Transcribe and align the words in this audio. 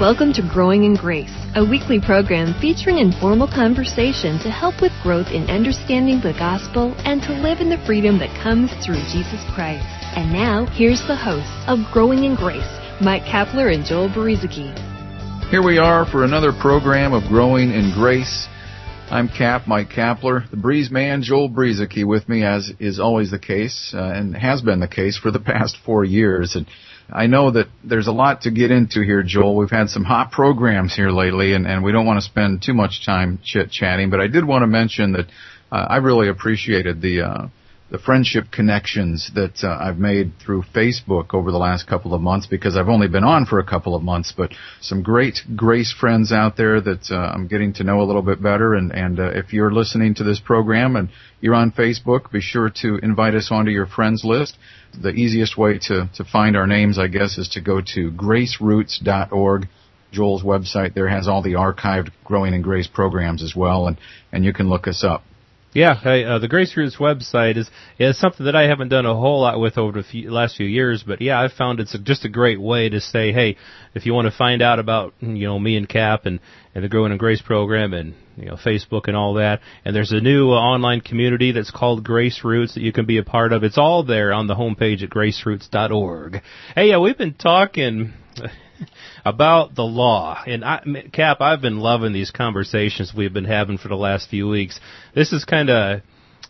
Welcome 0.00 0.32
to 0.32 0.48
Growing 0.50 0.84
in 0.84 0.94
Grace, 0.94 1.36
a 1.54 1.62
weekly 1.62 2.00
program 2.00 2.58
featuring 2.58 2.96
informal 2.96 3.46
conversation 3.46 4.40
to 4.40 4.48
help 4.50 4.80
with 4.80 4.92
growth 5.02 5.26
in 5.28 5.50
understanding 5.50 6.22
the 6.24 6.32
gospel 6.32 6.96
and 7.04 7.20
to 7.20 7.34
live 7.34 7.60
in 7.60 7.68
the 7.68 7.76
freedom 7.84 8.18
that 8.18 8.32
comes 8.42 8.72
through 8.80 9.04
Jesus 9.12 9.44
Christ. 9.52 9.84
And 10.16 10.32
now, 10.32 10.64
here's 10.72 11.06
the 11.06 11.14
hosts 11.14 11.52
of 11.68 11.84
Growing 11.92 12.24
in 12.24 12.34
Grace, 12.34 12.64
Mike 13.02 13.24
Kapler 13.24 13.74
and 13.74 13.84
Joel 13.84 14.08
Brueseke. 14.08 14.72
Here 15.50 15.62
we 15.62 15.76
are 15.76 16.06
for 16.06 16.24
another 16.24 16.54
program 16.58 17.12
of 17.12 17.28
Growing 17.28 17.68
in 17.68 17.92
Grace. 17.92 18.48
I'm 19.10 19.28
Cap, 19.28 19.66
Mike 19.66 19.88
Kapler, 19.88 20.48
the 20.48 20.56
Breeze 20.56 20.88
Man, 20.88 21.22
Joel 21.22 21.50
Brueseke 21.50 22.06
with 22.06 22.28
me, 22.28 22.44
as 22.44 22.70
is 22.78 23.00
always 23.00 23.32
the 23.32 23.40
case, 23.40 23.92
uh, 23.92 24.00
and 24.00 24.36
has 24.36 24.62
been 24.62 24.78
the 24.78 24.86
case 24.86 25.18
for 25.18 25.32
the 25.32 25.40
past 25.52 25.76
four 25.84 26.04
years. 26.04 26.54
And 26.54 26.68
I 27.12 27.26
know 27.26 27.50
that 27.50 27.66
there's 27.82 28.06
a 28.06 28.12
lot 28.12 28.42
to 28.42 28.52
get 28.52 28.70
into 28.70 29.02
here, 29.02 29.24
Joel. 29.24 29.56
We've 29.56 29.68
had 29.68 29.88
some 29.88 30.04
hot 30.04 30.30
programs 30.30 30.94
here 30.94 31.10
lately, 31.10 31.54
and, 31.54 31.66
and 31.66 31.82
we 31.82 31.90
don't 31.90 32.06
want 32.06 32.18
to 32.18 32.24
spend 32.24 32.62
too 32.62 32.72
much 32.72 33.04
time 33.04 33.40
chit 33.42 33.72
chatting. 33.72 34.10
But 34.10 34.20
I 34.20 34.28
did 34.28 34.44
want 34.44 34.62
to 34.62 34.68
mention 34.68 35.10
that 35.14 35.26
uh, 35.72 35.86
I 35.90 35.96
really 35.96 36.28
appreciated 36.28 37.02
the 37.02 37.22
uh, 37.22 37.48
the 37.90 37.98
friendship 37.98 38.44
connections 38.52 39.30
that 39.34 39.64
uh, 39.64 39.76
I've 39.80 39.98
made 39.98 40.32
through 40.44 40.62
Facebook 40.74 41.34
over 41.34 41.50
the 41.50 41.58
last 41.58 41.88
couple 41.88 42.14
of 42.14 42.20
months 42.20 42.46
because 42.46 42.76
I've 42.76 42.88
only 42.88 43.08
been 43.08 43.24
on 43.24 43.46
for 43.46 43.58
a 43.58 43.64
couple 43.64 43.96
of 43.96 44.02
months, 44.02 44.32
but 44.36 44.52
some 44.80 45.02
great 45.02 45.40
Grace 45.56 45.92
friends 45.92 46.30
out 46.30 46.56
there 46.56 46.80
that 46.80 47.10
uh, 47.10 47.16
I'm 47.16 47.48
getting 47.48 47.72
to 47.74 47.84
know 47.84 48.00
a 48.00 48.04
little 48.04 48.22
bit 48.22 48.40
better. 48.40 48.74
And, 48.74 48.92
and 48.92 49.18
uh, 49.18 49.30
if 49.30 49.52
you're 49.52 49.72
listening 49.72 50.14
to 50.14 50.24
this 50.24 50.38
program 50.38 50.94
and 50.94 51.08
you're 51.40 51.54
on 51.54 51.72
Facebook, 51.72 52.30
be 52.30 52.40
sure 52.40 52.70
to 52.76 52.98
invite 53.02 53.34
us 53.34 53.48
onto 53.50 53.72
your 53.72 53.86
friends 53.86 54.22
list. 54.24 54.56
The 55.00 55.10
easiest 55.10 55.58
way 55.58 55.78
to, 55.88 56.08
to 56.14 56.24
find 56.24 56.56
our 56.56 56.68
names, 56.68 56.96
I 56.96 57.08
guess, 57.08 57.38
is 57.38 57.48
to 57.50 57.60
go 57.60 57.80
to 57.94 58.12
graceroots.org. 58.12 59.68
Joel's 60.12 60.42
website 60.42 60.94
there 60.94 61.08
has 61.08 61.28
all 61.28 61.42
the 61.42 61.52
archived 61.52 62.10
Growing 62.24 62.54
in 62.54 62.62
Grace 62.62 62.88
programs 62.88 63.42
as 63.42 63.54
well, 63.54 63.86
and, 63.86 63.96
and 64.32 64.44
you 64.44 64.52
can 64.52 64.68
look 64.68 64.88
us 64.88 65.04
up. 65.04 65.22
Yeah, 65.72 66.00
I, 66.04 66.22
uh, 66.24 66.38
the 66.40 66.48
Grace 66.48 66.76
Roots 66.76 66.96
website 66.96 67.56
is 67.56 67.70
is 67.96 68.18
something 68.18 68.44
that 68.46 68.56
I 68.56 68.62
haven't 68.62 68.88
done 68.88 69.06
a 69.06 69.14
whole 69.14 69.42
lot 69.42 69.60
with 69.60 69.78
over 69.78 70.02
the 70.02 70.08
few, 70.08 70.28
last 70.28 70.56
few 70.56 70.66
years, 70.66 71.04
but 71.06 71.20
yeah, 71.20 71.40
I've 71.40 71.52
found 71.52 71.78
it's 71.78 71.94
a, 71.94 71.98
just 71.98 72.24
a 72.24 72.28
great 72.28 72.60
way 72.60 72.88
to 72.88 73.00
say, 73.00 73.32
hey, 73.32 73.56
if 73.94 74.04
you 74.04 74.12
want 74.12 74.26
to 74.26 74.36
find 74.36 74.62
out 74.62 74.80
about 74.80 75.14
you 75.20 75.46
know 75.46 75.60
me 75.60 75.76
and 75.76 75.88
Cap 75.88 76.26
and 76.26 76.40
and 76.74 76.82
the 76.82 76.88
Growing 76.88 77.12
in 77.12 77.18
Grace 77.18 77.40
program 77.40 77.94
and 77.94 78.14
you 78.36 78.46
know 78.46 78.56
Facebook 78.56 79.06
and 79.06 79.16
all 79.16 79.34
that, 79.34 79.60
and 79.84 79.94
there's 79.94 80.10
a 80.10 80.20
new 80.20 80.50
uh, 80.50 80.56
online 80.56 81.02
community 81.02 81.52
that's 81.52 81.70
called 81.70 82.02
Grace 82.02 82.40
Roots 82.42 82.74
that 82.74 82.82
you 82.82 82.92
can 82.92 83.06
be 83.06 83.18
a 83.18 83.22
part 83.24 83.52
of. 83.52 83.62
It's 83.62 83.78
all 83.78 84.02
there 84.02 84.32
on 84.32 84.48
the 84.48 84.56
homepage 84.56 85.04
at 85.04 85.10
graceroots.org. 85.10 86.42
Hey, 86.74 86.88
yeah, 86.88 86.98
we've 86.98 87.18
been 87.18 87.34
talking 87.34 88.14
about 89.24 89.74
the 89.74 89.82
law. 89.82 90.42
And 90.46 90.64
I, 90.64 90.82
Cap, 91.12 91.40
I've 91.40 91.60
been 91.60 91.78
loving 91.78 92.12
these 92.12 92.30
conversations 92.30 93.12
we've 93.16 93.32
been 93.32 93.44
having 93.44 93.78
for 93.78 93.88
the 93.88 93.96
last 93.96 94.28
few 94.28 94.48
weeks. 94.48 94.80
This 95.14 95.32
is 95.32 95.44
kind 95.44 95.70
of 95.70 96.02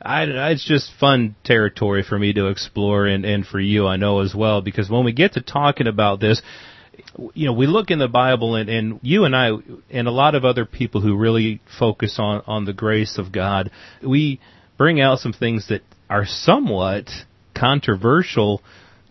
I, 0.03 0.25
it's 0.51 0.67
just 0.67 0.93
fun 0.99 1.37
territory 1.45 2.03
for 2.03 2.19
me 2.19 2.33
to 2.33 2.47
explore 2.47 3.07
and, 3.07 3.25
and 3.25 3.47
for 3.47 3.61
you, 3.61 3.87
I 3.87 3.97
know 3.97 4.21
as 4.21 4.35
well, 4.35 4.63
because 4.63 4.89
when 4.89 5.05
we 5.05 5.13
get 5.13 5.35
to 5.35 5.43
talking 5.43 5.87
about 5.87 6.21
this, 6.21 6.41
you 7.35 7.47
know, 7.47 7.53
we 7.53 7.67
look 7.67 7.91
in 7.91 7.99
the 7.99 8.09
Bible 8.09 8.55
and, 8.55 8.71
and 8.71 9.01
you 9.03 9.25
and 9.25 9.37
I 9.37 9.51
and 9.91 10.09
a 10.09 10.11
lot 10.11 10.35
of 10.35 10.45
other 10.45 10.65
people 10.65 11.01
who 11.01 11.17
really 11.17 11.61
focus 11.79 12.17
on, 12.19 12.43
on 12.47 12.65
the 12.65 12.73
grace 12.73 13.19
of 13.19 13.33
God, 13.33 13.71
we 14.03 14.41
bring 14.79 15.01
out 15.01 15.19
some 15.19 15.33
things 15.33 15.69
that 15.69 15.83
are 16.09 16.25
somewhat 16.27 17.11
controversial 17.55 18.63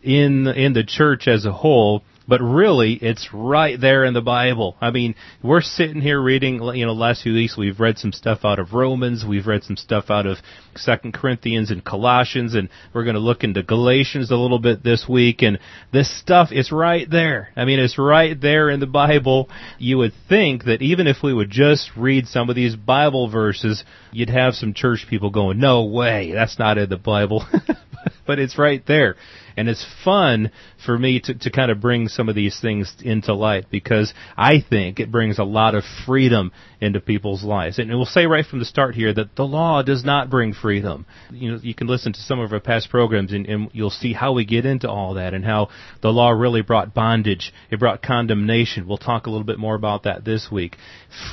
in 0.01 0.47
in 0.47 0.73
the 0.73 0.83
church 0.83 1.27
as 1.27 1.45
a 1.45 1.51
whole 1.51 2.03
but 2.29 2.41
really 2.41 2.93
it's 2.93 3.29
right 3.33 3.81
there 3.81 4.05
in 4.05 4.13
the 4.13 4.21
Bible. 4.21 4.77
I 4.79 4.91
mean, 4.91 5.15
we're 5.41 5.61
sitting 5.61 5.99
here 5.99 6.21
reading, 6.21 6.61
you 6.75 6.85
know, 6.85 6.93
last 6.93 7.23
few 7.23 7.33
weeks 7.33 7.57
we've 7.57 7.79
read 7.79 7.97
some 7.97 8.13
stuff 8.13 8.45
out 8.45 8.59
of 8.59 8.73
Romans, 8.73 9.25
we've 9.27 9.47
read 9.47 9.63
some 9.63 9.75
stuff 9.75 10.05
out 10.09 10.27
of 10.27 10.37
Second 10.75 11.13
Corinthians 11.13 11.71
and 11.71 11.83
Colossians, 11.83 12.53
and 12.53 12.69
we're 12.93 13.03
going 13.03 13.15
to 13.15 13.19
look 13.19 13.43
into 13.43 13.63
Galatians 13.63 14.29
a 14.29 14.35
little 14.35 14.59
bit 14.59 14.83
this 14.83 15.05
week, 15.09 15.41
and 15.41 15.57
this 15.91 16.09
stuff 16.19 16.51
is 16.51 16.71
right 16.71 17.09
there. 17.09 17.49
I 17.55 17.65
mean, 17.65 17.79
it's 17.79 17.97
right 17.97 18.39
there 18.39 18.69
in 18.69 18.79
the 18.79 18.85
Bible. 18.85 19.49
You 19.79 19.97
would 19.97 20.13
think 20.29 20.65
that 20.65 20.83
even 20.83 21.07
if 21.07 21.17
we 21.23 21.33
would 21.33 21.49
just 21.49 21.89
read 21.97 22.27
some 22.27 22.49
of 22.49 22.55
these 22.55 22.75
Bible 22.75 23.29
verses, 23.29 23.83
you'd 24.11 24.29
have 24.29 24.53
some 24.53 24.73
church 24.75 25.07
people 25.09 25.31
going, 25.31 25.59
no 25.59 25.85
way, 25.85 26.31
that's 26.31 26.59
not 26.59 26.77
in 26.77 26.89
the 26.89 26.97
Bible. 26.97 27.45
but 28.27 28.39
it's 28.39 28.57
right 28.57 28.85
there 28.85 29.15
and 29.59 29.67
it's 29.67 29.85
fun 30.05 30.51
for 30.85 30.97
me 30.97 31.19
to, 31.19 31.33
to 31.33 31.51
kind 31.51 31.69
of 31.69 31.81
bring 31.81 32.07
some 32.07 32.29
of 32.29 32.35
these 32.35 32.57
things 32.61 32.95
into 33.03 33.33
light 33.33 33.65
because 33.69 34.13
I 34.37 34.61
think 34.61 35.01
it 35.01 35.11
brings 35.11 35.37
a 35.37 35.43
lot 35.43 35.75
of 35.75 35.83
freedom 36.05 36.53
into 36.79 37.01
people's 37.01 37.43
lives. 37.43 37.77
And 37.77 37.89
we'll 37.89 38.05
say 38.05 38.25
right 38.25 38.45
from 38.45 38.59
the 38.59 38.65
start 38.65 38.95
here 38.95 39.13
that 39.13 39.35
the 39.35 39.43
law 39.43 39.81
does 39.81 40.05
not 40.05 40.29
bring 40.29 40.53
freedom. 40.53 41.05
You 41.29 41.51
know, 41.51 41.59
you 41.61 41.75
can 41.75 41.87
listen 41.87 42.13
to 42.13 42.21
some 42.21 42.39
of 42.39 42.53
our 42.53 42.61
past 42.61 42.89
programs 42.89 43.33
and, 43.33 43.45
and 43.47 43.69
you'll 43.73 43.89
see 43.89 44.13
how 44.13 44.31
we 44.31 44.45
get 44.45 44.65
into 44.65 44.89
all 44.89 45.15
that 45.15 45.33
and 45.33 45.43
how 45.43 45.67
the 46.01 46.07
law 46.07 46.29
really 46.29 46.61
brought 46.61 46.93
bondage. 46.93 47.53
It 47.69 47.79
brought 47.79 48.01
condemnation. 48.01 48.87
We'll 48.87 48.97
talk 48.97 49.27
a 49.27 49.29
little 49.29 49.45
bit 49.45 49.59
more 49.59 49.75
about 49.75 50.03
that 50.03 50.23
this 50.23 50.47
week. 50.49 50.77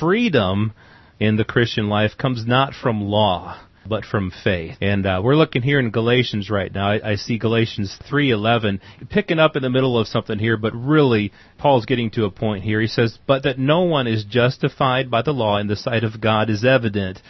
Freedom 0.01 0.73
in 1.17 1.37
the 1.37 1.45
Christian 1.45 1.87
life 1.87 2.11
comes 2.17 2.45
not 2.45 2.73
from 2.73 3.01
law 3.01 3.57
but 3.87 4.05
from 4.05 4.31
faith. 4.43 4.77
And 4.81 5.05
uh, 5.05 5.21
we're 5.23 5.35
looking 5.35 5.61
here 5.61 5.79
in 5.79 5.91
Galatians 5.91 6.49
right 6.49 6.73
now. 6.73 6.91
I, 6.91 7.11
I 7.11 7.15
see 7.15 7.37
Galatians 7.37 7.97
3:11 8.09 8.79
picking 9.09 9.39
up 9.39 9.55
in 9.55 9.63
the 9.63 9.69
middle 9.69 9.97
of 9.97 10.07
something 10.07 10.39
here, 10.39 10.57
but 10.57 10.73
really 10.73 11.31
Paul's 11.57 11.85
getting 11.85 12.11
to 12.11 12.25
a 12.25 12.31
point 12.31 12.63
here. 12.63 12.81
He 12.81 12.87
says, 12.87 13.17
"But 13.25 13.43
that 13.43 13.59
no 13.59 13.81
one 13.81 14.07
is 14.07 14.23
justified 14.23 15.09
by 15.09 15.21
the 15.21 15.33
law 15.33 15.57
in 15.57 15.67
the 15.67 15.75
sight 15.75 16.03
of 16.03 16.21
God 16.21 16.49
is 16.49 16.65
evident." 16.65 17.21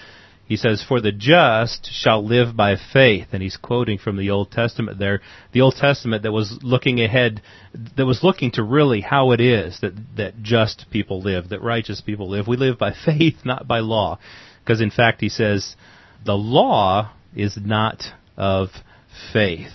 He 0.48 0.56
says, 0.56 0.82
For 0.82 1.02
the 1.02 1.12
just 1.12 1.90
shall 1.92 2.26
live 2.26 2.56
by 2.56 2.78
faith. 2.94 3.28
And 3.34 3.44
he's 3.44 3.58
quoting 3.58 3.98
from 3.98 4.16
the 4.16 4.30
Old 4.30 4.50
Testament 4.50 4.98
there. 4.98 5.22
The 5.52 5.60
Old 5.60 5.76
Testament 5.76 6.24
that 6.24 6.32
was 6.32 6.60
looking 6.64 7.02
ahead, 7.02 7.42
that 7.98 8.06
was 8.06 8.24
looking 8.24 8.52
to 8.52 8.64
really 8.64 9.02
how 9.02 9.32
it 9.32 9.42
is 9.42 9.82
that, 9.82 9.94
that 10.16 10.42
just 10.42 10.86
people 10.90 11.22
live, 11.22 11.50
that 11.50 11.62
righteous 11.62 12.00
people 12.00 12.30
live. 12.30 12.48
We 12.48 12.56
live 12.56 12.78
by 12.78 12.94
faith, 13.06 13.40
not 13.44 13.68
by 13.68 13.80
law. 13.80 14.20
Because 14.64 14.80
in 14.80 14.90
fact, 14.92 15.20
he 15.20 15.30
says, 15.30 15.76
the 16.28 16.34
law 16.34 17.10
is 17.36 17.58
not 17.60 18.04
of 18.36 18.70
faith, 19.34 19.72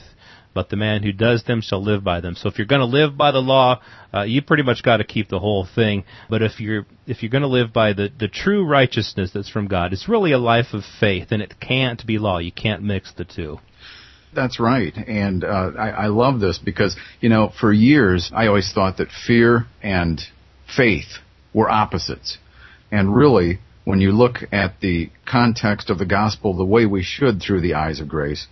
but 0.54 0.68
the 0.68 0.76
man 0.76 1.02
who 1.02 1.10
does 1.10 1.42
them 1.44 1.62
shall 1.62 1.82
live 1.82 2.04
by 2.04 2.20
them. 2.20 2.34
So 2.36 2.48
if 2.48 2.58
you're 2.58 2.66
going 2.66 2.82
to 2.82 2.86
live 2.86 3.16
by 3.16 3.32
the 3.32 3.38
law, 3.38 3.80
uh, 4.14 4.22
you 4.22 4.42
pretty 4.42 4.62
much 4.62 4.82
got 4.82 4.98
to 4.98 5.04
keep 5.04 5.28
the 5.28 5.38
whole 5.38 5.66
thing. 5.74 6.04
But 6.28 6.42
if 6.42 6.60
you're 6.60 6.86
if 7.06 7.22
you're 7.22 7.30
going 7.30 7.42
to 7.42 7.48
live 7.48 7.72
by 7.72 7.94
the 7.94 8.10
the 8.16 8.28
true 8.28 8.64
righteousness 8.64 9.30
that's 9.32 9.48
from 9.48 9.66
God, 9.66 9.94
it's 9.94 10.08
really 10.10 10.32
a 10.32 10.38
life 10.38 10.74
of 10.74 10.82
faith, 11.00 11.28
and 11.30 11.42
it 11.42 11.54
can't 11.58 12.06
be 12.06 12.18
law. 12.18 12.38
You 12.38 12.52
can't 12.52 12.82
mix 12.82 13.12
the 13.16 13.24
two. 13.24 13.58
That's 14.34 14.60
right, 14.60 14.94
and 14.94 15.44
uh, 15.44 15.72
I, 15.78 15.88
I 15.90 16.06
love 16.06 16.40
this 16.40 16.58
because 16.58 16.96
you 17.20 17.30
know 17.30 17.50
for 17.58 17.72
years 17.72 18.30
I 18.34 18.46
always 18.46 18.70
thought 18.72 18.98
that 18.98 19.08
fear 19.26 19.66
and 19.82 20.20
faith 20.74 21.18
were 21.54 21.70
opposites, 21.70 22.36
and 22.90 23.16
really 23.16 23.60
when 23.84 24.00
you 24.00 24.12
look 24.12 24.38
at 24.52 24.80
the 24.80 25.10
context 25.26 25.90
of 25.90 25.98
the 25.98 26.06
gospel 26.06 26.56
the 26.56 26.64
way 26.64 26.86
we 26.86 27.02
should 27.02 27.40
through 27.40 27.60
the 27.60 27.74
eyes 27.74 28.00
of 28.00 28.08
grace, 28.08 28.46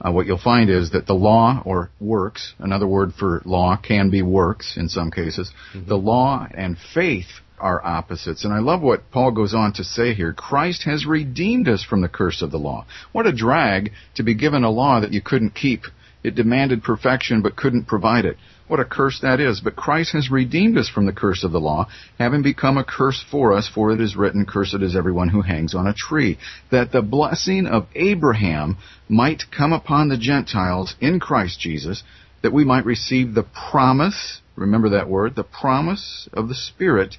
uh, 0.00 0.10
what 0.10 0.26
you'll 0.26 0.38
find 0.38 0.70
is 0.70 0.90
that 0.90 1.06
the 1.06 1.14
law 1.14 1.62
or 1.64 1.90
works, 2.00 2.54
another 2.58 2.86
word 2.86 3.12
for 3.14 3.40
law 3.44 3.76
can 3.76 4.10
be 4.10 4.22
works 4.22 4.76
in 4.76 4.88
some 4.88 5.10
cases, 5.10 5.52
mm-hmm. 5.72 5.88
the 5.88 5.96
law 5.96 6.46
and 6.52 6.76
faith 6.92 7.40
are 7.58 7.84
opposites. 7.84 8.44
And 8.44 8.52
I 8.52 8.58
love 8.58 8.82
what 8.82 9.10
Paul 9.10 9.30
goes 9.30 9.54
on 9.54 9.72
to 9.74 9.84
say 9.84 10.12
here. 10.12 10.32
Christ 10.32 10.84
has 10.84 11.06
redeemed 11.06 11.68
us 11.68 11.84
from 11.84 12.02
the 12.02 12.08
curse 12.08 12.42
of 12.42 12.50
the 12.50 12.58
law. 12.58 12.84
What 13.12 13.26
a 13.26 13.32
drag 13.32 13.92
to 14.16 14.22
be 14.22 14.34
given 14.34 14.64
a 14.64 14.70
law 14.70 15.00
that 15.00 15.12
you 15.12 15.22
couldn't 15.22 15.54
keep. 15.54 15.84
It 16.24 16.34
demanded 16.34 16.82
perfection 16.82 17.42
but 17.42 17.54
couldn't 17.54 17.86
provide 17.86 18.24
it. 18.24 18.38
What 18.66 18.80
a 18.80 18.84
curse 18.86 19.20
that 19.20 19.40
is. 19.40 19.60
But 19.60 19.76
Christ 19.76 20.12
has 20.12 20.30
redeemed 20.30 20.78
us 20.78 20.88
from 20.88 21.04
the 21.04 21.12
curse 21.12 21.44
of 21.44 21.52
the 21.52 21.60
law, 21.60 21.86
having 22.18 22.42
become 22.42 22.78
a 22.78 22.84
curse 22.84 23.22
for 23.30 23.52
us, 23.52 23.68
for 23.68 23.92
it 23.92 24.00
is 24.00 24.16
written, 24.16 24.46
Cursed 24.46 24.80
is 24.80 24.96
everyone 24.96 25.28
who 25.28 25.42
hangs 25.42 25.74
on 25.74 25.86
a 25.86 25.92
tree, 25.92 26.38
that 26.70 26.90
the 26.90 27.02
blessing 27.02 27.66
of 27.66 27.86
Abraham 27.94 28.78
might 29.06 29.42
come 29.54 29.74
upon 29.74 30.08
the 30.08 30.16
Gentiles 30.16 30.96
in 30.98 31.20
Christ 31.20 31.60
Jesus, 31.60 32.02
that 32.40 32.54
we 32.54 32.64
might 32.64 32.86
receive 32.86 33.34
the 33.34 33.42
promise, 33.70 34.40
remember 34.56 34.88
that 34.90 35.10
word, 35.10 35.36
the 35.36 35.44
promise 35.44 36.26
of 36.32 36.48
the 36.48 36.54
Spirit 36.54 37.18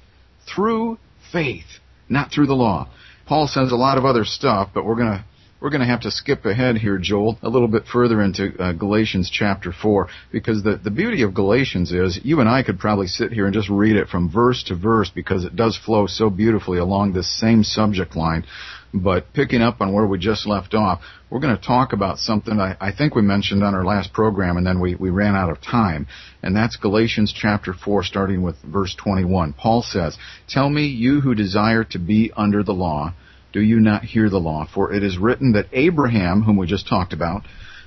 through 0.52 0.98
faith, 1.32 1.78
not 2.08 2.32
through 2.32 2.46
the 2.46 2.54
law. 2.54 2.88
Paul 3.26 3.46
says 3.46 3.70
a 3.70 3.76
lot 3.76 3.98
of 3.98 4.04
other 4.04 4.24
stuff, 4.24 4.70
but 4.74 4.84
we're 4.84 4.96
going 4.96 5.18
to 5.18 5.24
we're 5.60 5.70
going 5.70 5.80
to 5.80 5.86
have 5.86 6.02
to 6.02 6.10
skip 6.10 6.44
ahead 6.44 6.76
here, 6.76 6.98
Joel, 6.98 7.38
a 7.42 7.48
little 7.48 7.68
bit 7.68 7.84
further 7.90 8.20
into 8.20 8.54
uh, 8.58 8.72
Galatians 8.72 9.30
chapter 9.32 9.72
4, 9.72 10.08
because 10.30 10.62
the, 10.62 10.76
the 10.76 10.90
beauty 10.90 11.22
of 11.22 11.34
Galatians 11.34 11.92
is 11.92 12.20
you 12.22 12.40
and 12.40 12.48
I 12.48 12.62
could 12.62 12.78
probably 12.78 13.06
sit 13.06 13.32
here 13.32 13.46
and 13.46 13.54
just 13.54 13.70
read 13.70 13.96
it 13.96 14.08
from 14.08 14.30
verse 14.30 14.62
to 14.64 14.76
verse 14.76 15.10
because 15.14 15.44
it 15.44 15.56
does 15.56 15.76
flow 15.76 16.06
so 16.06 16.28
beautifully 16.28 16.78
along 16.78 17.12
this 17.12 17.40
same 17.40 17.64
subject 17.64 18.16
line. 18.16 18.44
But 18.92 19.32
picking 19.32 19.62
up 19.62 19.80
on 19.80 19.92
where 19.92 20.06
we 20.06 20.18
just 20.18 20.46
left 20.46 20.74
off, 20.74 21.00
we're 21.28 21.40
going 21.40 21.56
to 21.56 21.62
talk 21.62 21.92
about 21.92 22.18
something 22.18 22.60
I, 22.60 22.76
I 22.80 22.92
think 22.92 23.14
we 23.14 23.22
mentioned 23.22 23.62
on 23.62 23.74
our 23.74 23.84
last 23.84 24.12
program, 24.12 24.58
and 24.58 24.66
then 24.66 24.80
we, 24.80 24.94
we 24.94 25.10
ran 25.10 25.34
out 25.34 25.50
of 25.50 25.60
time. 25.60 26.06
And 26.42 26.54
that's 26.54 26.76
Galatians 26.76 27.34
chapter 27.36 27.72
4, 27.72 28.04
starting 28.04 28.42
with 28.42 28.56
verse 28.62 28.94
21. 28.94 29.54
Paul 29.54 29.82
says, 29.82 30.16
Tell 30.48 30.68
me, 30.68 30.86
you 30.86 31.20
who 31.20 31.34
desire 31.34 31.84
to 31.84 31.98
be 31.98 32.30
under 32.36 32.62
the 32.62 32.72
law, 32.72 33.14
do 33.56 33.62
you 33.62 33.80
not 33.80 34.04
hear 34.04 34.28
the 34.28 34.38
law? 34.38 34.68
For 34.74 34.92
it 34.92 35.02
is 35.02 35.16
written 35.16 35.52
that 35.52 35.68
Abraham, 35.72 36.42
whom 36.42 36.58
we 36.58 36.66
just 36.66 36.86
talked 36.86 37.14
about, 37.14 37.46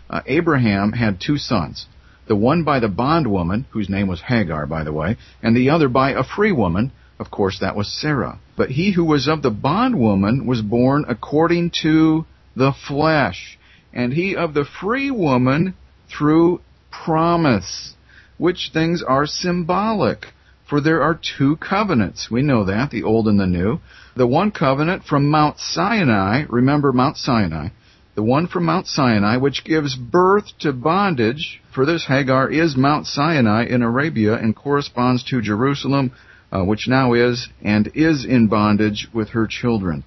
uh, 0.09 0.21
Abraham 0.25 0.93
had 0.93 1.21
two 1.21 1.37
sons. 1.37 1.85
The 2.27 2.35
one 2.35 2.63
by 2.63 2.79
the 2.79 2.87
bondwoman, 2.87 3.67
whose 3.69 3.87
name 3.87 4.07
was 4.07 4.19
Hagar, 4.19 4.65
by 4.65 4.83
the 4.83 4.91
way, 4.91 5.17
and 5.43 5.55
the 5.55 5.69
other 5.69 5.87
by 5.87 6.13
a 6.13 6.23
free 6.23 6.51
woman, 6.51 6.91
of 7.19 7.29
course, 7.29 7.59
that 7.59 7.75
was 7.75 8.01
Sarah. 8.01 8.39
But 8.57 8.71
he 8.71 8.93
who 8.93 9.05
was 9.05 9.27
of 9.27 9.43
the 9.43 9.51
bondwoman 9.51 10.47
was 10.47 10.63
born 10.63 11.05
according 11.07 11.71
to 11.83 12.25
the 12.55 12.73
flesh, 12.87 13.59
and 13.93 14.11
he 14.11 14.35
of 14.35 14.55
the 14.55 14.65
free 14.65 15.11
woman 15.11 15.75
through 16.09 16.61
promise, 16.89 17.93
which 18.39 18.71
things 18.73 19.03
are 19.07 19.27
symbolic. 19.27 20.25
For 20.69 20.79
there 20.79 21.01
are 21.01 21.19
two 21.37 21.55
covenants. 21.55 22.29
We 22.29 22.43
know 22.43 22.63
that, 22.65 22.91
the 22.91 23.01
old 23.01 23.27
and 23.27 23.39
the 23.39 23.47
new. 23.47 23.79
The 24.15 24.27
one 24.27 24.51
covenant 24.51 25.03
from 25.03 25.27
Mount 25.27 25.57
Sinai, 25.57 26.43
remember 26.47 26.93
Mount 26.93 27.17
Sinai, 27.17 27.69
the 28.13 28.21
one 28.21 28.45
from 28.45 28.65
Mount 28.65 28.85
Sinai, 28.85 29.37
which 29.37 29.63
gives 29.63 29.95
birth 29.95 30.45
to 30.59 30.71
bondage, 30.71 31.59
for 31.73 31.87
this 31.87 32.05
Hagar 32.05 32.51
is 32.51 32.77
Mount 32.77 33.07
Sinai 33.07 33.65
in 33.65 33.81
Arabia 33.81 34.35
and 34.35 34.55
corresponds 34.55 35.23
to 35.23 35.41
Jerusalem, 35.41 36.11
uh, 36.51 36.63
which 36.63 36.87
now 36.87 37.13
is 37.13 37.47
and 37.63 37.89
is 37.95 38.23
in 38.23 38.47
bondage 38.47 39.07
with 39.11 39.29
her 39.29 39.47
children. 39.47 40.03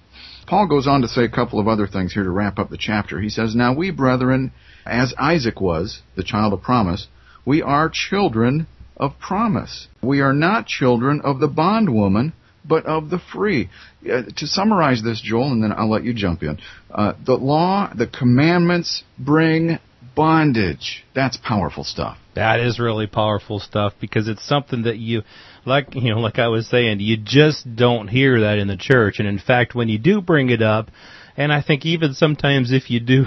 Paul 0.47 0.67
goes 0.67 0.87
on 0.87 1.01
to 1.01 1.09
say 1.09 1.25
a 1.25 1.29
couple 1.29 1.59
of 1.59 1.67
other 1.67 1.87
things 1.87 2.13
here 2.13 2.23
to 2.23 2.29
wrap 2.29 2.57
up 2.57 2.69
the 2.69 2.77
chapter. 2.77 3.19
He 3.19 3.29
says, 3.29 3.53
Now 3.53 3.73
we, 3.73 3.91
brethren, 3.91 4.53
as 4.85 5.13
Isaac 5.17 5.59
was, 5.59 6.01
the 6.15 6.23
child 6.23 6.53
of 6.53 6.61
promise, 6.61 7.07
we 7.45 7.61
are 7.61 7.89
children 7.89 8.67
of 8.97 9.19
promise. 9.19 9.87
We 10.01 10.21
are 10.21 10.33
not 10.33 10.67
children 10.67 11.21
of 11.21 11.39
the 11.39 11.47
bondwoman, 11.47 12.33
but 12.65 12.85
of 12.85 13.09
the 13.09 13.19
free. 13.19 13.69
Uh, 14.03 14.23
to 14.37 14.47
summarize 14.47 15.03
this, 15.03 15.21
Joel, 15.21 15.51
and 15.51 15.63
then 15.63 15.71
I'll 15.71 15.89
let 15.89 16.03
you 16.03 16.13
jump 16.13 16.43
in. 16.43 16.59
Uh, 16.91 17.13
the 17.25 17.35
law, 17.35 17.91
the 17.93 18.07
commandments 18.07 19.03
bring 19.17 19.79
bondage. 20.15 21.03
That's 21.15 21.37
powerful 21.37 21.83
stuff. 21.83 22.17
That 22.35 22.59
is 22.59 22.79
really 22.79 23.07
powerful 23.07 23.59
stuff 23.59 23.93
because 23.99 24.27
it's 24.27 24.47
something 24.47 24.83
that 24.83 24.97
you, 24.97 25.23
like 25.65 25.93
you 25.93 26.13
know, 26.13 26.19
like 26.19 26.39
I 26.39 26.47
was 26.47 26.67
saying, 26.67 26.99
you 26.99 27.17
just 27.17 27.75
don't 27.75 28.07
hear 28.07 28.41
that 28.41 28.57
in 28.57 28.67
the 28.67 28.77
church. 28.77 29.19
And 29.19 29.27
in 29.27 29.39
fact, 29.39 29.75
when 29.75 29.89
you 29.89 29.99
do 29.99 30.21
bring 30.21 30.49
it 30.49 30.61
up, 30.61 30.89
and 31.37 31.51
I 31.51 31.61
think 31.61 31.85
even 31.85 32.13
sometimes 32.13 32.71
if 32.71 32.89
you 32.89 32.99
do 32.99 33.25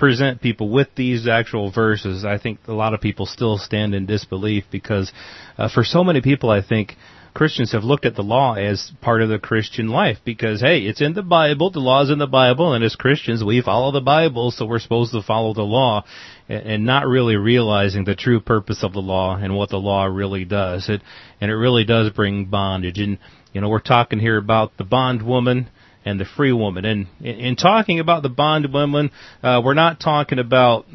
present 0.00 0.40
people 0.40 0.70
with 0.70 0.88
these 0.96 1.28
actual 1.28 1.70
verses, 1.70 2.24
I 2.24 2.38
think 2.38 2.58
a 2.66 2.72
lot 2.72 2.94
of 2.94 3.00
people 3.00 3.26
still 3.26 3.58
stand 3.58 3.94
in 3.94 4.06
disbelief 4.06 4.64
because 4.72 5.12
uh, 5.56 5.68
for 5.72 5.84
so 5.84 6.02
many 6.02 6.20
people, 6.20 6.50
I 6.50 6.62
think 6.62 6.96
Christians 7.32 7.72
have 7.72 7.84
looked 7.84 8.06
at 8.06 8.16
the 8.16 8.22
law 8.22 8.54
as 8.54 8.90
part 9.00 9.22
of 9.22 9.28
the 9.28 9.38
Christian 9.38 9.88
life 9.88 10.18
because, 10.24 10.60
hey, 10.60 10.80
it's 10.80 11.00
in 11.00 11.12
the 11.12 11.22
Bible, 11.22 11.70
the 11.70 11.78
law's 11.78 12.10
in 12.10 12.18
the 12.18 12.26
Bible, 12.26 12.72
and 12.72 12.82
as 12.82 12.96
Christians, 12.96 13.44
we 13.44 13.62
follow 13.62 13.92
the 13.92 14.00
Bible, 14.00 14.50
so 14.50 14.66
we're 14.66 14.80
supposed 14.80 15.12
to 15.12 15.22
follow 15.22 15.54
the 15.54 15.62
law, 15.62 16.04
and 16.48 16.84
not 16.84 17.06
really 17.06 17.36
realizing 17.36 18.04
the 18.04 18.16
true 18.16 18.40
purpose 18.40 18.82
of 18.82 18.92
the 18.92 19.00
law 19.00 19.36
and 19.36 19.54
what 19.54 19.68
the 19.68 19.76
law 19.76 20.06
really 20.06 20.44
does. 20.44 20.88
It, 20.88 21.02
and 21.40 21.50
it 21.50 21.54
really 21.54 21.84
does 21.84 22.10
bring 22.10 22.46
bondage. 22.46 22.98
And, 22.98 23.18
you 23.52 23.60
know, 23.60 23.68
we're 23.68 23.78
talking 23.78 24.18
here 24.18 24.36
about 24.36 24.76
the 24.76 24.84
bondwoman 24.84 25.68
and 26.04 26.18
the 26.18 26.24
free 26.24 26.52
woman. 26.52 26.84
And 26.84 27.06
in, 27.20 27.56
talking 27.56 28.00
about 28.00 28.22
the 28.22 28.30
bondwoman, 28.30 29.10
uh, 29.42 29.60
we're 29.64 29.74
not 29.74 30.00
talking 30.00 30.38
about, 30.38 30.86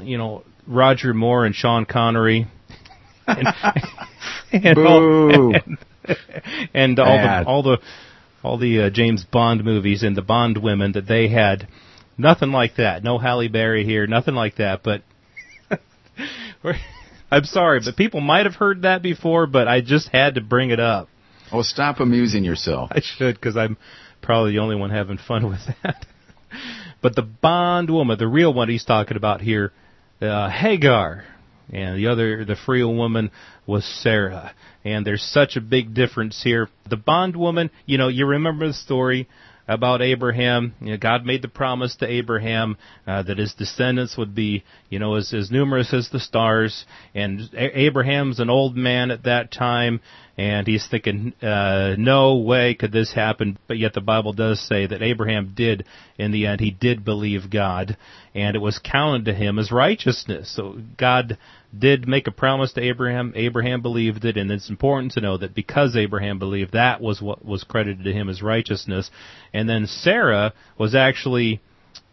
you 0.00 0.18
know, 0.18 0.44
Roger 0.66 1.12
Moore 1.14 1.44
and 1.44 1.54
Sean 1.54 1.84
Connery. 1.84 2.46
and, 3.26 3.48
and 4.52 4.78
all, 4.78 5.54
and, 5.54 5.78
and 6.74 6.98
all 6.98 7.16
the 7.16 7.44
all 7.46 7.62
the 7.62 7.78
all 8.42 8.58
the 8.58 8.84
uh, 8.84 8.90
James 8.90 9.24
Bond 9.24 9.64
movies 9.64 10.02
and 10.02 10.16
the 10.16 10.22
Bond 10.22 10.58
women 10.58 10.92
that 10.92 11.06
they 11.06 11.28
had. 11.28 11.68
Nothing 12.18 12.50
like 12.50 12.76
that. 12.76 13.02
No 13.02 13.18
Halle 13.18 13.48
Berry 13.48 13.84
here. 13.84 14.06
Nothing 14.06 14.34
like 14.34 14.56
that. 14.56 14.82
But 14.82 15.02
I'm 17.30 17.44
sorry, 17.44 17.80
but 17.84 17.96
people 17.96 18.20
might 18.20 18.44
have 18.44 18.56
heard 18.56 18.82
that 18.82 19.02
before. 19.02 19.46
But 19.46 19.68
I 19.68 19.80
just 19.80 20.08
had 20.08 20.34
to 20.34 20.40
bring 20.40 20.70
it 20.70 20.80
up. 20.80 21.08
Oh, 21.52 21.62
stop 21.62 22.00
amusing 22.00 22.44
yourself. 22.44 22.90
I 22.92 23.00
should 23.00 23.34
because 23.34 23.56
I'm 23.56 23.76
probably 24.22 24.52
the 24.52 24.58
only 24.60 24.76
one 24.76 24.90
having 24.90 25.18
fun 25.18 25.46
with 25.50 25.60
that. 25.82 26.06
but 27.02 27.14
the 27.14 27.22
Bond 27.22 27.90
woman, 27.90 28.18
the 28.18 28.28
real 28.28 28.52
one 28.54 28.68
he's 28.68 28.84
talking 28.84 29.16
about 29.16 29.40
here, 29.40 29.72
uh, 30.20 30.48
Hagar, 30.48 31.24
and 31.72 31.98
the 31.98 32.08
other, 32.08 32.44
the 32.44 32.56
free 32.56 32.84
woman, 32.84 33.30
was 33.66 33.84
Sarah. 34.02 34.54
And 34.84 35.06
there's 35.06 35.22
such 35.22 35.56
a 35.56 35.60
big 35.60 35.94
difference 35.94 36.42
here. 36.42 36.68
The 36.88 36.96
bondwoman, 36.96 37.70
you 37.86 37.98
know, 37.98 38.08
you 38.08 38.26
remember 38.26 38.66
the 38.66 38.74
story 38.74 39.28
about 39.68 40.02
Abraham. 40.02 40.74
You 40.80 40.92
know, 40.92 40.96
God 40.96 41.24
made 41.24 41.42
the 41.42 41.48
promise 41.48 41.96
to 41.96 42.06
Abraham 42.06 42.76
uh, 43.06 43.22
that 43.22 43.38
his 43.38 43.54
descendants 43.54 44.16
would 44.16 44.34
be, 44.34 44.64
you 44.90 44.98
know, 44.98 45.14
as, 45.14 45.32
as 45.32 45.50
numerous 45.50 45.94
as 45.94 46.10
the 46.10 46.20
stars. 46.20 46.84
And 47.14 47.48
a- 47.54 47.80
Abraham's 47.80 48.40
an 48.40 48.50
old 48.50 48.76
man 48.76 49.10
at 49.10 49.24
that 49.24 49.52
time, 49.52 50.00
and 50.42 50.66
he's 50.66 50.88
thinking, 50.88 51.34
uh, 51.40 51.94
no 51.96 52.38
way 52.38 52.74
could 52.74 52.90
this 52.90 53.12
happen. 53.12 53.56
But 53.68 53.78
yet 53.78 53.94
the 53.94 54.00
Bible 54.00 54.32
does 54.32 54.60
say 54.60 54.88
that 54.88 55.00
Abraham 55.00 55.52
did, 55.54 55.86
in 56.18 56.32
the 56.32 56.48
end, 56.48 56.60
he 56.60 56.72
did 56.72 57.04
believe 57.04 57.48
God, 57.48 57.96
and 58.34 58.56
it 58.56 58.58
was 58.58 58.80
counted 58.82 59.26
to 59.26 59.34
him 59.34 59.60
as 59.60 59.70
righteousness. 59.70 60.52
So 60.52 60.78
God 60.98 61.38
did 61.78 62.08
make 62.08 62.26
a 62.26 62.32
promise 62.32 62.72
to 62.72 62.82
Abraham. 62.82 63.32
Abraham 63.36 63.82
believed 63.82 64.24
it, 64.24 64.36
and 64.36 64.50
it's 64.50 64.68
important 64.68 65.12
to 65.12 65.20
know 65.20 65.36
that 65.38 65.54
because 65.54 65.94
Abraham 65.94 66.40
believed, 66.40 66.72
that 66.72 67.00
was 67.00 67.22
what 67.22 67.44
was 67.44 67.62
credited 67.62 68.02
to 68.02 68.12
him 68.12 68.28
as 68.28 68.42
righteousness. 68.42 69.12
And 69.54 69.68
then 69.68 69.86
Sarah 69.86 70.54
was 70.76 70.96
actually 70.96 71.60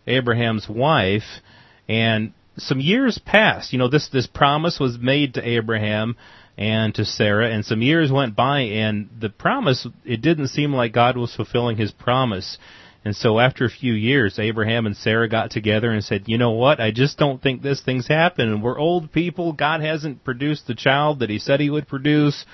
Abraham's 0.06 0.70
wife, 0.70 1.42
and 1.88 2.34
some 2.58 2.80
years 2.80 3.20
passed. 3.26 3.74
You 3.74 3.80
know, 3.80 3.90
this 3.90 4.08
this 4.14 4.28
promise 4.28 4.80
was 4.80 5.00
made 5.00 5.34
to 5.34 5.48
Abraham 5.48 6.16
and 6.60 6.94
to 6.96 7.06
Sarah, 7.06 7.50
and 7.50 7.64
some 7.66 7.82
years 7.82 8.12
went 8.12 8.36
by, 8.36 8.60
and 8.60 9.10
the 9.18 9.30
promise 9.30 9.88
it 10.04 10.22
didn't 10.22 10.50
seem 10.50 10.74
like 10.74 10.92
God 10.92 11.16
was 11.16 11.34
fulfilling 11.34 11.78
His 11.78 11.94
promise. 11.94 12.58
And 13.06 13.16
so 13.16 13.40
after 13.40 13.64
a 13.64 13.70
few 13.70 13.94
years, 13.94 14.38
Abraham 14.38 14.86
and 14.86 14.98
Sarah 14.98 15.30
got 15.30 15.52
together 15.52 15.90
and 15.90 16.04
said, 16.04 16.24
you 16.26 16.38
know 16.38 16.52
what, 16.52 16.82
I 16.82 16.92
just 16.92 17.18
don't 17.18 17.42
think 17.42 17.62
this 17.62 17.82
thing's 17.82 18.10
happening. 18.10 18.62
We're 18.62 18.78
old 18.78 19.14
people. 19.14 19.54
God 19.54 19.80
hasn't 19.80 20.26
produced 20.26 20.68
the 20.68 20.76
child 20.76 21.20
that 21.20 21.30
he 21.30 21.40
said 21.40 21.62
he 21.62 21.70
would 21.70 21.88
produce. 21.88 22.46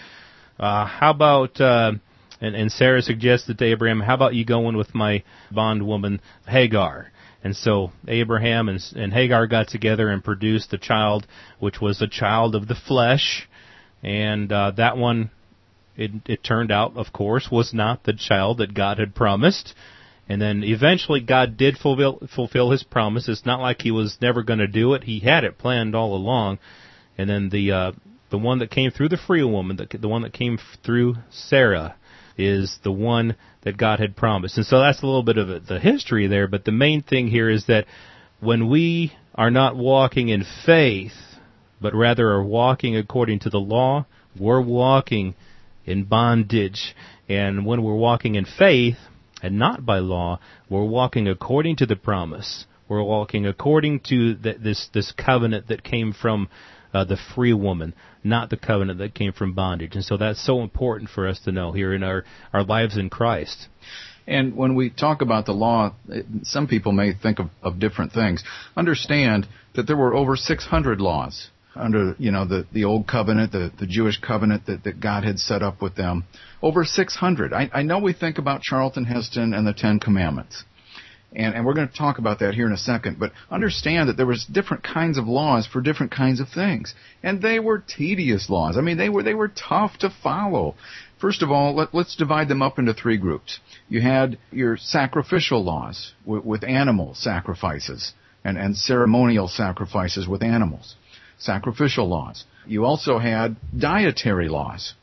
Uh, 0.59 0.85
how 0.85 1.09
about, 1.09 1.59
uh, 1.59 1.93
and, 2.39 2.55
and 2.55 2.71
Sarah 2.71 3.01
suggested 3.01 3.57
to 3.57 3.65
Abraham, 3.65 4.01
how 4.01 4.13
about 4.13 4.35
you 4.35 4.45
go 4.45 4.69
in 4.69 4.77
with 4.77 4.93
my 4.93 5.23
bondwoman 5.51 6.21
Hagar? 6.47 7.11
And 7.43 7.55
so 7.55 7.91
Abraham 8.07 8.69
and, 8.69 8.79
and 8.95 9.11
Hagar 9.11 9.47
got 9.47 9.67
together 9.69 10.09
and 10.09 10.23
produced 10.23 10.69
the 10.69 10.77
child, 10.77 11.25
which 11.57 11.81
was 11.81 12.03
a 12.03 12.07
child 12.07 12.53
of 12.53 12.67
the 12.67 12.75
flesh. 12.75 13.47
And 14.05 14.51
uh, 14.51 14.71
that 14.77 14.97
one, 14.97 15.31
it, 15.97 16.11
it 16.27 16.43
turned 16.43 16.71
out, 16.71 16.95
of 16.95 17.11
course, 17.11 17.49
was 17.51 17.73
not 17.73 18.03
the 18.03 18.13
child 18.13 18.59
that 18.59 18.75
God 18.75 18.99
had 18.99 19.15
promised. 19.15 19.73
And 20.29 20.39
then 20.39 20.63
eventually 20.63 21.21
God 21.21 21.57
did 21.57 21.75
fulfill, 21.75 22.19
fulfill 22.35 22.69
his 22.69 22.83
promise. 22.83 23.27
It's 23.27 23.47
not 23.47 23.61
like 23.61 23.81
he 23.81 23.89
was 23.89 24.17
never 24.21 24.43
going 24.43 24.59
to 24.59 24.67
do 24.67 24.93
it. 24.93 25.05
He 25.05 25.21
had 25.21 25.43
it 25.43 25.57
planned 25.57 25.95
all 25.95 26.15
along. 26.15 26.59
And 27.17 27.27
then 27.27 27.49
the, 27.49 27.71
uh, 27.71 27.91
the 28.29 28.37
one 28.37 28.59
that 28.59 28.69
came 28.69 28.91
through 28.91 29.09
the 29.09 29.17
free 29.17 29.43
woman, 29.43 29.77
the, 29.77 29.97
the 29.97 30.07
one 30.07 30.21
that 30.21 30.33
came 30.33 30.59
through 30.83 31.15
Sarah, 31.31 31.95
is 32.37 32.77
the 32.83 32.91
one 32.91 33.35
that 33.63 33.75
God 33.75 33.99
had 33.99 34.15
promised. 34.15 34.57
And 34.57 34.67
so 34.67 34.81
that's 34.81 35.01
a 35.01 35.05
little 35.07 35.23
bit 35.23 35.39
of 35.39 35.65
the 35.65 35.79
history 35.79 36.27
there, 36.27 36.47
but 36.47 36.63
the 36.63 36.71
main 36.71 37.01
thing 37.01 37.27
here 37.27 37.49
is 37.49 37.65
that 37.67 37.85
when 38.39 38.69
we 38.69 39.13
are 39.33 39.49
not 39.49 39.75
walking 39.75 40.29
in 40.29 40.45
faith, 40.65 41.13
but 41.81 41.93
rather 41.93 42.29
are 42.29 42.43
walking 42.43 42.95
according 42.95 43.39
to 43.39 43.49
the 43.49 43.59
law, 43.59 44.05
we're 44.39 44.61
walking 44.61 45.35
in 45.85 46.03
bondage. 46.03 46.95
And 47.27 47.65
when 47.65 47.83
we're 47.83 47.95
walking 47.95 48.35
in 48.35 48.45
faith, 48.45 48.97
and 49.45 49.59
not 49.59 49.85
by 49.85 49.99
law. 49.99 50.39
We're 50.69 50.85
walking 50.85 51.27
according 51.27 51.77
to 51.77 51.85
the 51.85 51.95
promise. 51.95 52.65
We're 52.87 53.03
walking 53.03 53.45
according 53.45 54.01
to 54.09 54.33
the, 54.35 54.53
this 54.53 54.89
this 54.93 55.11
covenant 55.11 55.67
that 55.67 55.83
came 55.83 56.13
from 56.13 56.49
uh, 56.93 57.03
the 57.05 57.17
free 57.35 57.53
woman, 57.53 57.93
not 58.23 58.49
the 58.49 58.57
covenant 58.57 58.99
that 58.99 59.13
came 59.13 59.33
from 59.33 59.53
bondage. 59.53 59.95
And 59.95 60.03
so 60.03 60.17
that's 60.17 60.43
so 60.43 60.61
important 60.61 61.09
for 61.09 61.27
us 61.27 61.39
to 61.41 61.51
know 61.51 61.71
here 61.71 61.93
in 61.93 62.03
our 62.03 62.23
our 62.53 62.63
lives 62.63 62.97
in 62.97 63.09
Christ. 63.09 63.67
And 64.27 64.55
when 64.55 64.73
we 64.73 64.89
talk 64.89 65.21
about 65.21 65.45
the 65.45 65.51
law, 65.51 65.93
some 66.41 66.67
people 66.67 66.91
may 66.91 67.13
think 67.13 67.37
of, 67.37 67.51
of 67.61 67.79
different 67.79 68.11
things. 68.11 68.43
Understand 68.75 69.47
that 69.75 69.85
there 69.85 69.95
were 69.95 70.15
over 70.15 70.35
600 70.35 70.99
laws 70.99 71.49
under 71.75 72.15
you 72.17 72.31
know 72.31 72.45
the 72.45 72.65
the 72.71 72.85
old 72.85 73.07
covenant, 73.07 73.51
the 73.51 73.71
the 73.79 73.87
Jewish 73.87 74.19
covenant 74.19 74.65
that 74.67 74.83
that 74.83 74.99
God 74.99 75.23
had 75.23 75.39
set 75.39 75.61
up 75.61 75.81
with 75.81 75.95
them. 75.95 76.25
Over 76.61 76.83
600. 76.83 77.53
I, 77.53 77.69
I 77.73 77.83
know 77.83 77.99
we 77.99 78.13
think 78.13 78.37
about 78.37 78.61
Charlton 78.61 79.05
Heston 79.05 79.53
and 79.53 79.67
the 79.67 79.73
Ten 79.73 79.99
Commandments, 79.99 80.63
And, 81.33 81.53
and 81.53 81.65
we're 81.65 81.73
going 81.73 81.89
to 81.89 81.93
talk 81.93 82.17
about 82.17 82.39
that 82.39 82.55
here 82.55 82.65
in 82.65 82.73
a 82.73 82.77
second. 82.77 83.19
But 83.19 83.33
understand 83.51 84.09
that 84.09 84.17
there 84.17 84.25
was 84.25 84.45
different 84.45 84.83
kinds 84.83 85.17
of 85.17 85.27
laws 85.27 85.67
for 85.67 85.81
different 85.81 86.11
kinds 86.11 86.39
of 86.39 86.49
things. 86.49 86.95
And 87.21 87.41
they 87.41 87.59
were 87.59 87.79
tedious 87.79 88.49
laws. 88.49 88.77
I 88.77 88.81
mean, 88.81 88.97
they 88.97 89.09
were, 89.09 89.21
they 89.21 89.35
were 89.35 89.49
tough 89.49 89.97
to 89.99 90.09
follow. 90.23 90.75
First 91.19 91.43
of 91.43 91.51
all, 91.51 91.75
let, 91.75 91.93
us 91.93 92.15
divide 92.17 92.47
them 92.47 92.61
up 92.61 92.79
into 92.79 92.93
three 92.93 93.17
groups. 93.17 93.59
You 93.89 94.01
had 94.01 94.37
your 94.51 94.77
sacrificial 94.77 95.63
laws 95.63 96.13
with, 96.25 96.43
with 96.43 96.63
animal 96.63 97.13
sacrifices 97.15 98.13
and, 98.43 98.57
and 98.57 98.75
ceremonial 98.75 99.47
sacrifices 99.47 100.27
with 100.27 100.43
animals. 100.43 100.95
Sacrificial 101.37 102.07
laws. 102.07 102.45
You 102.65 102.85
also 102.85 103.19
had 103.19 103.57
dietary 103.77 104.49
laws 104.49 104.93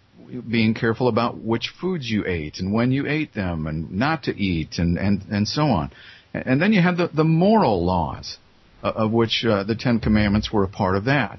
being 0.49 0.75
careful 0.75 1.09
about 1.09 1.39
which 1.39 1.73
foods 1.81 2.11
you 2.11 2.25
ate 2.27 2.59
and 2.59 2.73
when 2.73 2.91
you 2.91 3.07
ate 3.07 3.35
them 3.35 3.67
and 3.67 3.93
not 3.93 4.25
to 4.25 4.37
eat 4.37 4.79
and, 4.79 4.99
and, 4.99 5.23
and 5.31 5.47
so 5.47 5.63
on. 5.63 5.91
And 6.33 6.61
then 6.61 6.73
you 6.73 6.81
had 6.81 6.97
the, 6.97 7.09
the 7.09 7.25
moral 7.25 7.85
laws, 7.85 8.39
uh, 8.83 8.93
of 8.95 9.13
which 9.13 9.45
uh, 9.47 9.65
the 9.65 9.75
Ten 9.75 10.01
Commandments 10.01 10.51
were 10.51 10.65
a 10.65 10.69
part 10.69 10.97
of 10.97 11.05
that. 11.05 11.39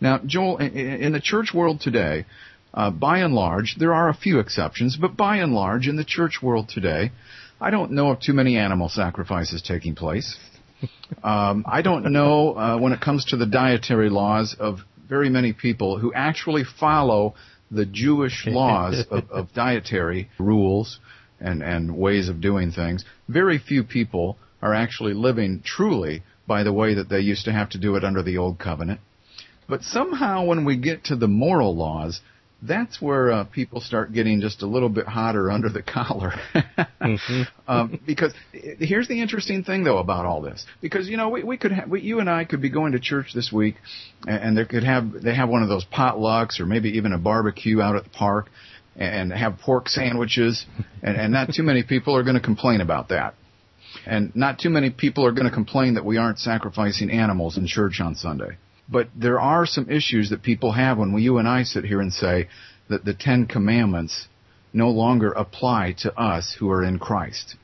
Now, 0.00 0.20
Joel, 0.26 0.58
in 0.58 1.12
the 1.12 1.20
church 1.20 1.52
world 1.54 1.80
today, 1.80 2.26
uh, 2.74 2.90
by 2.90 3.18
and 3.18 3.34
large, 3.34 3.76
there 3.78 3.94
are 3.94 4.08
a 4.08 4.14
few 4.14 4.40
exceptions, 4.40 4.96
but 4.96 5.16
by 5.16 5.36
and 5.36 5.54
large, 5.54 5.86
in 5.86 5.96
the 5.96 6.04
church 6.04 6.40
world 6.42 6.68
today, 6.68 7.12
I 7.60 7.70
don't 7.70 7.92
know 7.92 8.10
of 8.10 8.20
too 8.20 8.32
many 8.32 8.56
animal 8.56 8.88
sacrifices 8.88 9.62
taking 9.62 9.94
place. 9.94 10.36
Um, 11.22 11.64
I 11.66 11.82
don't 11.82 12.12
know 12.12 12.56
uh, 12.56 12.78
when 12.78 12.92
it 12.92 13.00
comes 13.00 13.24
to 13.26 13.36
the 13.36 13.46
dietary 13.46 14.10
laws 14.10 14.56
of 14.58 14.80
very 15.08 15.30
many 15.30 15.52
people 15.52 15.98
who 15.98 16.12
actually 16.12 16.64
follow 16.64 17.34
the 17.70 17.86
Jewish 17.86 18.46
laws 18.46 19.04
of, 19.10 19.30
of 19.30 19.52
dietary 19.52 20.30
rules 20.38 20.98
and, 21.40 21.62
and 21.62 21.96
ways 21.96 22.28
of 22.28 22.40
doing 22.40 22.70
things. 22.70 23.04
Very 23.28 23.58
few 23.58 23.84
people 23.84 24.38
are 24.62 24.74
actually 24.74 25.14
living 25.14 25.62
truly 25.64 26.22
by 26.46 26.62
the 26.62 26.72
way 26.72 26.94
that 26.94 27.08
they 27.08 27.20
used 27.20 27.44
to 27.44 27.52
have 27.52 27.70
to 27.70 27.78
do 27.78 27.96
it 27.96 28.04
under 28.04 28.22
the 28.22 28.38
old 28.38 28.58
covenant. 28.58 29.00
But 29.68 29.82
somehow 29.82 30.44
when 30.44 30.64
we 30.64 30.76
get 30.76 31.04
to 31.04 31.16
the 31.16 31.28
moral 31.28 31.74
laws, 31.74 32.20
that's 32.66 33.00
where 33.00 33.30
uh, 33.30 33.44
people 33.44 33.80
start 33.80 34.12
getting 34.12 34.40
just 34.40 34.62
a 34.62 34.66
little 34.66 34.88
bit 34.88 35.06
hotter 35.06 35.50
under 35.50 35.68
the 35.68 35.82
collar. 35.82 36.32
mm-hmm. 37.00 37.42
um, 37.68 38.00
because 38.06 38.32
here's 38.52 39.08
the 39.08 39.20
interesting 39.20 39.64
thing, 39.64 39.84
though, 39.84 39.98
about 39.98 40.24
all 40.24 40.40
this. 40.40 40.64
Because 40.80 41.08
you 41.08 41.16
know, 41.16 41.28
we, 41.28 41.42
we 41.42 41.56
could, 41.56 41.72
ha- 41.72 41.84
we, 41.88 42.00
you 42.00 42.20
and 42.20 42.30
I 42.30 42.44
could 42.44 42.62
be 42.62 42.70
going 42.70 42.92
to 42.92 43.00
church 43.00 43.32
this 43.34 43.52
week, 43.52 43.76
and, 44.26 44.42
and 44.42 44.56
there 44.56 44.64
could 44.64 44.84
have 44.84 45.12
they 45.12 45.34
have 45.34 45.48
one 45.48 45.62
of 45.62 45.68
those 45.68 45.84
potlucks 45.84 46.60
or 46.60 46.66
maybe 46.66 46.90
even 46.90 47.12
a 47.12 47.18
barbecue 47.18 47.80
out 47.80 47.96
at 47.96 48.04
the 48.04 48.10
park, 48.10 48.48
and 48.96 49.32
have 49.32 49.58
pork 49.58 49.88
sandwiches, 49.88 50.64
and, 51.02 51.16
and 51.16 51.32
not 51.32 51.52
too 51.52 51.62
many 51.62 51.82
people 51.82 52.16
are 52.16 52.22
going 52.22 52.36
to 52.36 52.42
complain 52.42 52.80
about 52.80 53.08
that. 53.10 53.34
And 54.06 54.34
not 54.34 54.58
too 54.58 54.70
many 54.70 54.90
people 54.90 55.24
are 55.24 55.32
going 55.32 55.48
to 55.48 55.54
complain 55.54 55.94
that 55.94 56.04
we 56.04 56.16
aren't 56.16 56.38
sacrificing 56.38 57.10
animals 57.10 57.56
in 57.56 57.66
church 57.66 58.00
on 58.00 58.14
Sunday. 58.14 58.56
But 58.88 59.08
there 59.16 59.40
are 59.40 59.66
some 59.66 59.88
issues 59.88 60.30
that 60.30 60.42
people 60.42 60.72
have 60.72 60.98
when 60.98 61.16
you 61.18 61.38
and 61.38 61.48
I 61.48 61.62
sit 61.62 61.84
here 61.84 62.00
and 62.00 62.12
say 62.12 62.48
that 62.88 63.04
the 63.04 63.14
Ten 63.14 63.46
Commandments 63.46 64.28
no 64.72 64.90
longer 64.90 65.30
apply 65.32 65.94
to 65.98 66.18
us 66.18 66.56
who 66.58 66.70
are 66.70 66.82
in 66.82 66.98
Christ. 66.98 67.56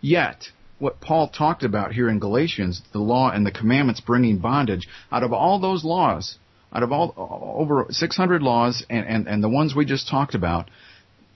Yet, 0.00 0.48
what 0.78 1.00
Paul 1.00 1.28
talked 1.28 1.62
about 1.62 1.92
here 1.92 2.08
in 2.08 2.18
Galatians, 2.18 2.82
the 2.92 2.98
law 2.98 3.30
and 3.30 3.46
the 3.46 3.50
commandments 3.50 4.00
bringing 4.00 4.38
bondage, 4.38 4.88
out 5.12 5.22
of 5.22 5.32
all 5.32 5.58
those 5.60 5.84
laws, 5.84 6.38
out 6.72 6.82
of 6.82 6.92
all 6.92 7.14
over 7.56 7.86
600 7.88 8.42
laws 8.42 8.84
and, 8.90 9.06
and, 9.06 9.28
and 9.28 9.42
the 9.42 9.48
ones 9.48 9.74
we 9.74 9.84
just 9.84 10.08
talked 10.08 10.34
about, 10.34 10.68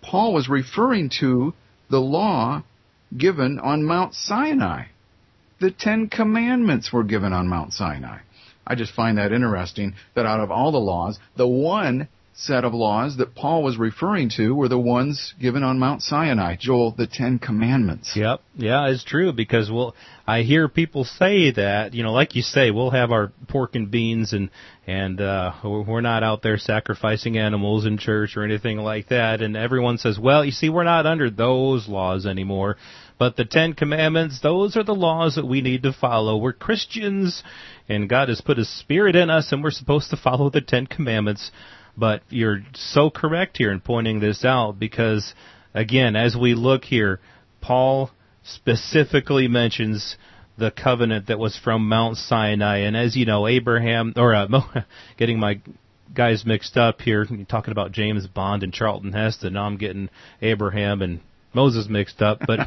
Paul 0.03 0.33
was 0.35 0.49
referring 0.49 1.11
to 1.21 1.55
the 1.89 2.01
law 2.01 2.63
given 3.17 3.59
on 3.59 3.85
Mount 3.85 4.15
Sinai. 4.15 4.87
The 5.61 5.71
Ten 5.71 6.09
Commandments 6.09 6.93
were 6.93 7.05
given 7.05 7.33
on 7.33 7.49
Mount 7.49 7.73
Sinai. 7.73 8.19
I 8.71 8.77
just 8.77 8.93
find 8.95 9.19
that 9.19 9.33
interesting 9.33 9.95
that 10.15 10.27
out 10.27 10.39
of 10.39 10.53
all 10.53 10.71
the 10.71 10.79
laws, 10.79 11.19
the 11.37 11.49
one 11.49 12.07
set 12.35 12.65
of 12.65 12.73
laws 12.73 13.19
that 13.19 13.35
Paul 13.35 13.63
was 13.63 13.77
referring 13.77 14.31
to 14.37 14.55
were 14.55 14.69
the 14.69 14.79
ones 14.79 15.35
given 15.41 15.63
on 15.63 15.79
Mount 15.79 16.03
Sinai, 16.03 16.57
Joel, 16.59 16.93
the 16.93 17.07
Ten 17.07 17.39
Commandments. 17.39 18.13
Yep, 18.17 18.41
yeah, 18.57 18.89
it's 18.89 19.05
true 19.05 19.33
because 19.33 19.71
well, 19.71 19.95
I 20.27 20.43
hear 20.43 20.69
people 20.69 21.05
say 21.05 21.51
that 21.53 21.93
you 21.93 22.03
know, 22.03 22.13
like 22.13 22.35
you 22.35 22.43
say, 22.43 22.71
we'll 22.71 22.91
have 22.91 23.11
our 23.11 23.33
pork 23.49 23.75
and 23.75 23.91
beans 23.91 24.33
and 24.33 24.51
and 24.87 25.21
uh, 25.21 25.53
we're 25.63 26.01
not 26.01 26.23
out 26.23 26.43
there 26.43 26.59
sacrificing 26.59 27.37
animals 27.37 27.87
in 27.87 27.99
church 27.99 28.37
or 28.37 28.45
anything 28.45 28.79
like 28.79 29.09
that, 29.09 29.43
and 29.43 29.57
everyone 29.57 29.99
says, 29.99 30.19
well, 30.19 30.45
you 30.45 30.51
see, 30.51 30.69
we're 30.69 30.85
not 30.85 31.07
under 31.07 31.31
those 31.31 31.89
laws 31.89 32.27
anymore. 32.27 32.77
But 33.19 33.37
the 33.37 33.45
Ten 33.45 33.75
Commandments, 33.75 34.41
those 34.43 34.79
are 34.79 34.83
the 34.83 34.95
laws 34.95 35.35
that 35.35 35.47
we 35.47 35.61
need 35.61 35.83
to 35.83 35.93
follow. 35.93 36.39
We're 36.39 36.55
Christians, 36.55 37.43
and 37.87 38.09
God 38.09 38.31
has 38.31 38.41
put 38.41 38.57
His 38.57 38.71
Spirit 38.81 39.15
in 39.15 39.29
us, 39.29 39.53
and 39.53 39.63
we're 39.63 39.71
supposed 39.71 40.09
to 40.11 40.17
follow 40.17 40.49
the 40.49 40.63
Ten 40.63 40.87
Commandments. 40.87 41.51
But 42.01 42.23
you're 42.31 42.63
so 42.75 43.11
correct 43.11 43.59
here 43.59 43.71
in 43.71 43.81
pointing 43.81 44.21
this 44.21 44.43
out 44.43 44.79
because, 44.79 45.35
again, 45.75 46.17
as 46.17 46.35
we 46.35 46.55
look 46.55 46.83
here, 46.85 47.21
Paul 47.61 48.11
specifically 48.43 49.49
mentions 49.49 50.17
the 50.57 50.71
covenant 50.71 51.27
that 51.27 51.39
was 51.39 51.59
from 51.63 51.89
Mount 51.89 52.17
Sinai. 52.17 52.79
And 52.79 52.97
as 52.97 53.17
you 53.17 53.27
know, 53.27 53.47
Abraham, 53.47 54.15
or 54.17 54.35
uh, 54.35 54.49
getting 55.19 55.39
my 55.39 55.61
guys 56.15 56.45
mixed 56.47 56.79
up 56.79 57.03
here, 57.03 57.27
talking 57.49 57.73
about 57.73 57.93
James 57.93 58.27
Bond 58.27 58.63
and 58.63 58.73
Charlton 58.73 59.13
Heston. 59.13 59.53
Now 59.53 59.65
I'm 59.65 59.77
getting 59.77 60.09
Abraham 60.41 61.03
and 61.03 61.21
Moses 61.53 61.87
mixed 61.87 62.23
up, 62.23 62.41
but 62.47 62.61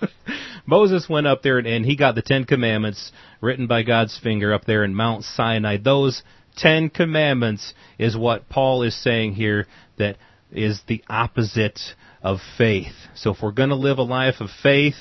Moses 0.66 1.08
went 1.08 1.26
up 1.26 1.42
there 1.42 1.56
and, 1.56 1.66
and 1.66 1.84
he 1.86 1.96
got 1.96 2.14
the 2.14 2.22
Ten 2.22 2.44
Commandments 2.44 3.10
written 3.40 3.66
by 3.66 3.84
God's 3.84 4.18
finger 4.22 4.52
up 4.52 4.66
there 4.66 4.84
in 4.84 4.94
Mount 4.94 5.24
Sinai. 5.24 5.78
Those 5.78 6.22
Ten 6.56 6.90
Commandments 6.90 7.74
is 7.98 8.16
what 8.16 8.48
Paul 8.48 8.82
is 8.82 8.94
saying 9.02 9.34
here 9.34 9.66
that 9.98 10.16
is 10.52 10.80
the 10.86 11.02
opposite 11.08 11.80
of 12.22 12.38
faith. 12.58 12.94
So 13.14 13.32
if 13.32 13.42
we're 13.42 13.52
going 13.52 13.68
to 13.70 13.76
live 13.76 13.98
a 13.98 14.02
life 14.02 14.40
of 14.40 14.50
faith, 14.62 14.96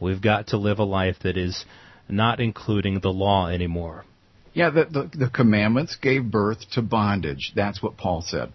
we've 0.00 0.22
got 0.22 0.48
to 0.48 0.56
live 0.56 0.78
a 0.78 0.84
life 0.84 1.16
that 1.22 1.36
is 1.36 1.64
not 2.08 2.40
including 2.40 3.00
the 3.00 3.12
law 3.12 3.48
anymore. 3.48 4.04
Yeah, 4.52 4.70
the, 4.70 4.84
the, 4.84 5.18
the 5.26 5.30
commandments 5.30 5.96
gave 6.00 6.30
birth 6.30 6.70
to 6.72 6.82
bondage. 6.82 7.52
That's 7.56 7.82
what 7.82 7.96
Paul 7.96 8.22
said. 8.22 8.52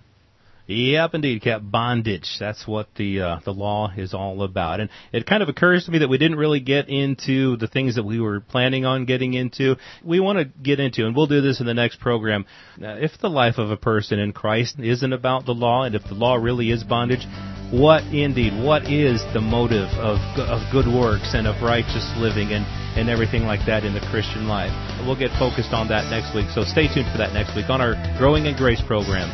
Yep, 0.69 1.15
indeed, 1.15 1.41
Cap. 1.41 1.61
Bondage. 1.63 2.37
That's 2.39 2.67
what 2.67 2.89
the 2.95 3.21
uh, 3.21 3.39
the 3.43 3.51
law 3.51 3.91
is 3.97 4.13
all 4.13 4.43
about. 4.43 4.79
And 4.79 4.91
it 5.11 5.25
kind 5.25 5.41
of 5.41 5.49
occurs 5.49 5.85
to 5.85 5.91
me 5.91 5.97
that 5.99 6.09
we 6.09 6.19
didn't 6.19 6.37
really 6.37 6.59
get 6.59 6.89
into 6.89 7.57
the 7.57 7.67
things 7.67 7.95
that 7.95 8.03
we 8.03 8.19
were 8.19 8.39
planning 8.39 8.85
on 8.85 9.05
getting 9.05 9.33
into. 9.33 9.77
We 10.05 10.19
want 10.19 10.37
to 10.37 10.45
get 10.45 10.79
into, 10.79 11.07
and 11.07 11.15
we'll 11.15 11.25
do 11.25 11.41
this 11.41 11.59
in 11.59 11.65
the 11.65 11.73
next 11.73 11.99
program. 11.99 12.45
Uh, 12.79 13.01
if 13.01 13.13
the 13.19 13.31
life 13.31 13.57
of 13.57 13.71
a 13.71 13.77
person 13.77 14.19
in 14.19 14.31
Christ 14.31 14.75
isn't 14.77 15.11
about 15.11 15.47
the 15.47 15.55
law, 15.55 15.85
and 15.85 15.95
if 15.95 16.03
the 16.03 16.13
law 16.13 16.35
really 16.35 16.69
is 16.69 16.83
bondage, 16.83 17.25
what 17.71 18.03
indeed? 18.13 18.53
What 18.63 18.83
is 18.83 19.23
the 19.33 19.41
motive 19.41 19.89
of 19.97 20.19
of 20.37 20.61
good 20.71 20.85
works 20.85 21.33
and 21.33 21.47
of 21.47 21.63
righteous 21.63 22.05
living 22.17 22.53
and 22.53 22.63
and 22.95 23.09
everything 23.09 23.41
like 23.45 23.65
that 23.65 23.83
in 23.85 23.95
the 23.95 24.05
Christian 24.11 24.47
life? 24.47 24.69
We'll 25.03 25.17
get 25.17 25.31
focused 25.39 25.73
on 25.73 25.87
that 25.87 26.11
next 26.11 26.35
week. 26.35 26.53
So 26.53 26.61
stay 26.61 26.85
tuned 26.93 27.09
for 27.11 27.17
that 27.17 27.33
next 27.33 27.55
week 27.55 27.71
on 27.71 27.81
our 27.81 27.97
Growing 28.19 28.45
in 28.45 28.55
Grace 28.55 28.83
program. 28.85 29.33